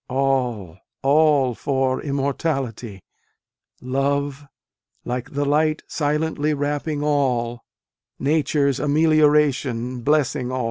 All, 0.09 0.79
all 1.03 1.53
for 1.53 2.01
immortality, 2.01 3.03
Love 3.81 4.47
like 5.05 5.33
the 5.33 5.45
light 5.45 5.83
silently 5.87 6.55
wrapping 6.55 7.03
all, 7.03 7.63
Nature 8.17 8.67
s 8.67 8.79
amelioration 8.79 10.01
blessing 10.03 10.51
all, 10.51 10.53
THE 10.53 10.53
PIONEERS. 10.53 10.59